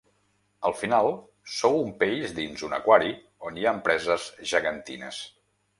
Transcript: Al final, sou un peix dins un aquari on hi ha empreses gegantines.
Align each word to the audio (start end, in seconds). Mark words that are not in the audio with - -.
Al 0.69 0.73
final, 0.77 1.09
sou 1.57 1.77
un 1.81 1.93
peix 2.01 2.35
dins 2.41 2.65
un 2.69 2.75
aquari 2.81 3.15
on 3.51 3.61
hi 3.61 3.69
ha 3.69 3.79
empreses 3.79 4.31
gegantines. 4.55 5.27